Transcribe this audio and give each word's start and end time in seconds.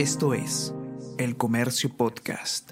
Esto 0.00 0.32
es 0.32 0.72
El 1.18 1.36
Comercio 1.36 1.94
Podcast. 1.94 2.70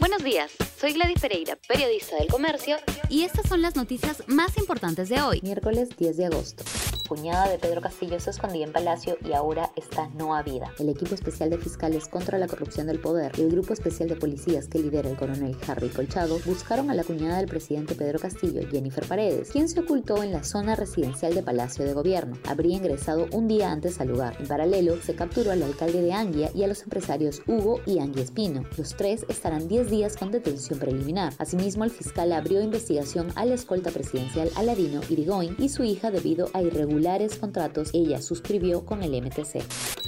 Buenos 0.00 0.24
días, 0.24 0.52
soy 0.80 0.94
Gladys 0.94 1.20
Pereira, 1.20 1.58
periodista 1.68 2.16
del 2.16 2.28
Comercio, 2.28 2.78
y 3.10 3.24
estas 3.24 3.46
son 3.46 3.60
las 3.60 3.76
noticias 3.76 4.22
más 4.26 4.56
importantes 4.56 5.10
de 5.10 5.20
hoy, 5.20 5.42
miércoles 5.42 5.90
10 5.98 6.16
de 6.16 6.24
agosto 6.24 6.64
cuñada 7.06 7.48
de 7.48 7.58
Pedro 7.58 7.80
Castillo 7.80 8.18
se 8.20 8.30
escondía 8.30 8.64
en 8.64 8.72
Palacio 8.72 9.16
y 9.24 9.32
ahora 9.32 9.70
está 9.76 10.08
no 10.16 10.34
a 10.34 10.42
vida. 10.42 10.72
El 10.78 10.88
equipo 10.88 11.14
especial 11.14 11.50
de 11.50 11.58
fiscales 11.58 12.08
contra 12.08 12.38
la 12.38 12.48
corrupción 12.48 12.86
del 12.86 13.00
poder 13.00 13.32
y 13.38 13.42
el 13.42 13.50
grupo 13.50 13.72
especial 13.72 14.08
de 14.08 14.16
policías 14.16 14.68
que 14.68 14.78
lidera 14.78 15.08
el 15.08 15.16
coronel 15.16 15.56
Harry 15.68 15.88
Colchado 15.88 16.38
buscaron 16.44 16.90
a 16.90 16.94
la 16.94 17.04
cuñada 17.04 17.38
del 17.38 17.48
presidente 17.48 17.94
Pedro 17.94 18.18
Castillo, 18.18 18.66
Jennifer 18.70 19.06
Paredes, 19.06 19.50
quien 19.50 19.68
se 19.68 19.80
ocultó 19.80 20.22
en 20.22 20.32
la 20.32 20.44
zona 20.44 20.74
residencial 20.74 21.34
de 21.34 21.42
Palacio 21.42 21.84
de 21.84 21.92
Gobierno. 21.92 22.36
Habría 22.48 22.76
ingresado 22.76 23.26
un 23.32 23.46
día 23.46 23.70
antes 23.70 24.00
al 24.00 24.08
lugar. 24.08 24.36
En 24.40 24.48
paralelo, 24.48 25.00
se 25.00 25.14
capturó 25.14 25.52
al 25.52 25.62
alcalde 25.62 26.02
de 26.02 26.12
Anguia 26.12 26.50
y 26.54 26.64
a 26.64 26.68
los 26.68 26.82
empresarios 26.82 27.42
Hugo 27.46 27.80
y 27.86 27.98
Anguia 27.98 28.24
Espino. 28.24 28.64
Los 28.76 28.96
tres 28.96 29.24
estarán 29.28 29.68
10 29.68 29.90
días 29.90 30.16
con 30.16 30.32
detención 30.32 30.78
preliminar. 30.78 31.32
Asimismo, 31.38 31.84
el 31.84 31.90
fiscal 31.90 32.32
abrió 32.32 32.60
investigación 32.60 33.28
a 33.36 33.44
la 33.44 33.54
escolta 33.54 33.90
presidencial 33.90 34.50
Aladino 34.56 35.00
Irigoyen 35.08 35.56
y 35.58 35.68
su 35.68 35.84
hija 35.84 36.10
debido 36.10 36.50
a 36.52 36.62
irregularidades 36.62 36.95
contratos 37.38 37.90
ella 37.92 38.22
suscribió 38.22 38.84
con 38.84 39.02
el 39.02 39.20
MTC. 39.22 39.62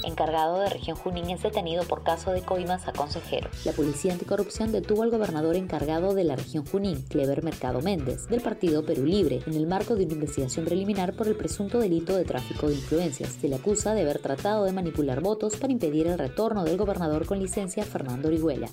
Encargado 0.05 0.59
de 0.59 0.69
región 0.69 0.97
Junín 0.97 1.29
es 1.29 1.43
detenido 1.43 1.83
por 1.83 2.03
caso 2.03 2.31
de 2.31 2.41
coimas 2.41 2.87
a 2.87 2.93
consejero. 2.93 3.49
La 3.65 3.73
Policía 3.73 4.13
Anticorrupción 4.13 4.71
detuvo 4.71 5.03
al 5.03 5.11
gobernador 5.11 5.55
encargado 5.55 6.13
de 6.13 6.23
la 6.23 6.35
región 6.35 6.65
Junín, 6.65 7.01
Clever 7.03 7.43
Mercado 7.43 7.81
Méndez, 7.81 8.27
del 8.27 8.41
partido 8.41 8.85
Perú 8.85 9.05
Libre, 9.05 9.41
en 9.45 9.53
el 9.53 9.67
marco 9.67 9.95
de 9.95 10.05
una 10.05 10.13
investigación 10.13 10.65
preliminar 10.65 11.13
por 11.13 11.27
el 11.27 11.35
presunto 11.35 11.79
delito 11.79 12.15
de 12.15 12.25
tráfico 12.25 12.67
de 12.67 12.75
influencias. 12.75 13.37
Se 13.39 13.47
le 13.47 13.55
acusa 13.55 13.93
de 13.93 14.01
haber 14.01 14.19
tratado 14.19 14.65
de 14.65 14.71
manipular 14.71 15.21
votos 15.21 15.57
para 15.57 15.73
impedir 15.73 16.07
el 16.07 16.17
retorno 16.17 16.63
del 16.63 16.77
gobernador 16.77 17.25
con 17.25 17.39
licencia 17.39 17.83
Fernando 17.83 18.29
Orihuela 18.29 18.69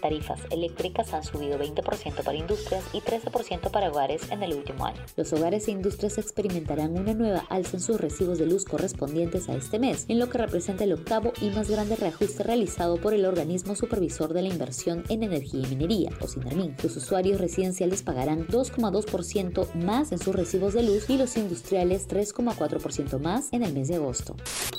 tarifas 0.00 0.40
eléctricas 0.50 1.12
han 1.12 1.24
subido 1.24 1.58
20% 1.58 2.22
para 2.22 2.36
industrias 2.36 2.84
y 2.92 3.00
13% 3.00 3.70
para 3.70 3.90
hogares 3.90 4.30
en 4.30 4.42
el 4.42 4.54
último 4.54 4.86
año. 4.86 5.00
Los 5.16 5.32
hogares 5.32 5.68
e 5.68 5.72
industrias 5.72 6.18
experimentarán 6.18 6.98
una 6.98 7.14
nueva 7.14 7.44
alza 7.48 7.76
en 7.76 7.82
sus 7.82 8.00
recibos 8.00 8.38
de 8.38 8.46
luz 8.46 8.64
correspondientes 8.64 9.48
a 9.48 9.54
este 9.54 9.78
mes, 9.78 10.04
en 10.08 10.18
lo 10.18 10.28
que 10.28 10.38
representa 10.38 10.84
el 10.84 10.92
octavo 10.92 11.32
y 11.40 11.50
más 11.50 11.70
grande 11.70 11.96
reajuste 11.96 12.42
realizado 12.42 12.96
por 12.96 13.14
el 13.14 13.26
organismo 13.26 13.74
supervisor 13.74 14.32
de 14.32 14.42
la 14.42 14.48
inversión 14.48 15.04
en 15.08 15.22
energía 15.22 15.62
y 15.66 15.66
minería, 15.66 16.10
o 16.20 16.26
SINERMIN. 16.26 16.76
Los 16.82 16.96
usuarios 16.96 17.40
residenciales 17.40 18.02
pagarán 18.02 18.46
2,2% 18.46 19.74
más 19.74 20.12
en 20.12 20.18
sus 20.18 20.34
recibos 20.34 20.74
de 20.74 20.82
luz 20.82 21.08
y 21.08 21.16
los 21.16 21.36
industriales 21.36 22.08
3,4% 22.08 23.18
más 23.18 23.52
en 23.52 23.62
el 23.62 23.72
mes 23.72 23.88
de 23.88 23.96
agosto. 23.96 24.36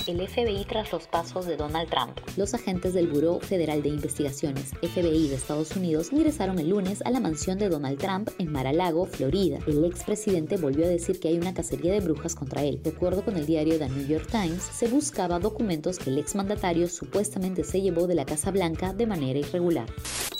El 0.08 0.26
FBI 0.28 0.66
tras 0.66 0.92
los 0.92 1.08
pasos 1.08 1.46
de 1.46 1.58
Donald 1.58 1.90
Trump. 1.90 2.18
Los 2.38 2.54
agentes 2.54 2.94
del 2.94 3.08
Buró 3.08 3.40
Federal 3.40 3.82
de 3.82 3.90
Investigaciones, 3.90 4.72
FBI, 4.82 5.09
de 5.10 5.36
Estados 5.36 5.76
Unidos 5.76 6.12
ingresaron 6.12 6.60
el 6.60 6.70
lunes 6.70 7.02
a 7.04 7.10
la 7.10 7.20
mansión 7.20 7.58
de 7.58 7.68
Donald 7.68 7.98
Trump 7.98 8.30
en 8.38 8.52
Mar-a-Lago, 8.52 9.08
Florida. 9.08 9.58
El 9.66 9.84
expresidente 9.84 10.58
volvió 10.58 10.86
a 10.86 10.90
decir 10.90 11.20
que 11.20 11.30
hay 11.30 11.38
una 11.38 11.56
cacería 11.56 11.94
de 11.94 12.00
brujas 12.00 12.36
contra 12.36 12.64
él. 12.64 12.80
De 12.84 12.92
acuerdo 12.92 13.26
con 13.26 13.36
el 13.36 13.48
diario 13.48 13.80
The 13.80 13.90
New 13.90 14.06
York 14.06 14.28
Times, 14.30 14.62
se 14.62 14.88
buscaba 14.88 15.40
documentos 15.40 15.98
que 15.98 16.12
el 16.12 16.20
exmandatario 16.20 16.88
supuestamente 16.88 17.64
se 17.64 17.82
llevó 17.82 18.06
de 18.06 18.16
la 18.16 18.26
Casa 18.26 18.52
Blanca 18.52 18.94
de 18.94 19.08
manera 19.08 19.40
irregular 19.40 19.88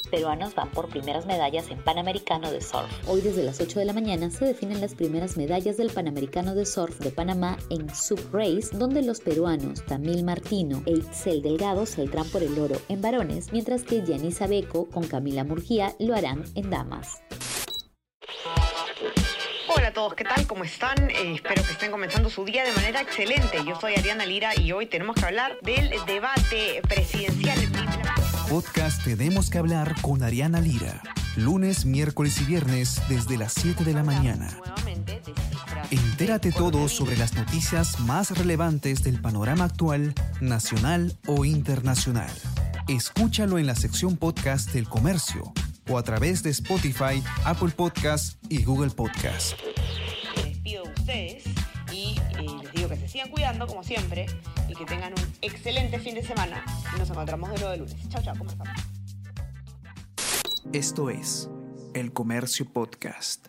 peruanos 0.10 0.56
van 0.56 0.70
por 0.72 0.90
primeras 0.90 1.26
medallas 1.26 1.70
en 1.70 1.78
Panamericano 1.84 2.52
de 2.52 2.62
Surf. 2.62 2.90
Hoy 3.08 3.22
desde 3.22 3.44
las 3.44 3.62
8 3.62 3.80
de 3.80 3.86
la 3.86 3.94
mañana 3.94 4.30
se 4.30 4.46
definen 4.46 4.82
las 4.82 4.96
primeras 4.96 5.38
medallas 5.38 5.78
del 5.78 5.92
Panamericano 5.92 6.56
de 6.56 6.66
Surf 6.66 7.00
de 7.00 7.12
Panamá 7.12 7.58
en 7.70 7.94
Sub 7.94 8.20
Race, 8.32 8.70
donde 8.74 9.02
los 9.02 9.22
peruanos 9.22 9.86
Tamil 9.86 10.24
Martino 10.24 10.84
e 10.86 10.92
Itzel 10.92 11.42
Delgado 11.42 11.86
saldrán 11.86 12.28
por 12.30 12.44
el 12.44 12.58
oro 12.60 12.76
en 12.90 13.02
varones, 13.02 13.52
mientras 13.52 13.84
que 13.84 14.04
Yanisa 14.06 14.48
Beco 14.48 14.90
con 14.90 15.08
Camila 15.08 15.44
Murgía 15.44 15.96
lo 16.00 16.16
harán 16.16 16.44
en 16.56 16.70
damas. 16.70 17.22
Hola 19.76 19.90
a 19.90 19.94
todos, 19.94 20.16
¿qué 20.16 20.24
tal? 20.24 20.48
¿Cómo 20.48 20.64
están? 20.64 21.10
Eh, 21.10 21.36
espero 21.36 21.64
que 21.64 21.72
estén 21.72 21.92
comenzando 21.92 22.30
su 22.30 22.44
día 22.44 22.64
de 22.64 22.72
manera 22.74 23.02
excelente. 23.02 23.60
Yo 23.66 23.80
soy 23.80 23.94
Ariana 23.94 24.26
Lira 24.26 24.52
y 24.60 24.72
hoy 24.72 24.88
tenemos 24.88 25.16
que 25.16 25.26
hablar 25.26 25.58
del 25.62 25.92
debate 26.06 26.82
presidencial 26.88 27.62
podcast 28.50 29.04
Tenemos 29.04 29.52
que 29.52 29.60
hablar 29.60 29.96
con 30.02 30.24
Ariana 30.24 30.60
Lira. 30.60 31.04
Lunes, 31.36 31.86
miércoles 31.86 32.42
y 32.42 32.46
viernes 32.46 33.00
desde 33.08 33.38
las 33.38 33.54
7 33.54 33.84
de 33.84 33.94
la 33.94 34.04
mañana. 34.04 34.50
Entérate 35.92 36.52
todo 36.52 36.90
sobre 36.90 37.16
las 37.16 37.36
noticias 37.36 38.00
más 38.00 38.36
relevantes 38.36 39.04
del 39.04 39.22
panorama 39.22 39.66
actual, 39.66 40.16
nacional 40.42 41.16
o 41.28 41.46
internacional. 41.46 42.32
Escúchalo 42.88 43.60
en 43.60 43.68
la 43.68 43.76
sección 43.76 44.18
podcast 44.18 44.74
del 44.74 44.90
comercio 44.90 45.54
o 45.88 46.00
a 46.00 46.04
través 46.04 46.42
de 46.42 46.50
Spotify, 46.50 47.24
Apple 47.46 47.70
Podcast 47.70 48.44
y 48.50 48.64
Google 48.64 48.90
Podcast. 48.90 49.54
De 50.64 50.82
ustedes 50.82 51.44
sigan 53.10 53.30
cuidando 53.30 53.68
como 53.68 53.84
siempre 53.84 54.28
y 54.68 54.76
que 54.76 54.86
tengan 54.86 55.14
un 55.14 55.34
excelente 55.42 56.00
fin 56.00 56.16
de 56.16 56.24
semana 56.24 56.64
y 56.96 57.00
nos 57.00 57.10
encontramos 57.10 57.50
de 57.50 57.58
nuevo 57.58 57.74
el 57.74 57.80
lunes. 57.80 58.10
Chao, 58.10 58.22
chao, 58.22 58.36
¿cómo? 58.38 58.52
Esto 60.72 61.10
es 61.10 61.50
El 61.96 62.14
Comercio 62.14 62.72
Podcast. 62.72 63.48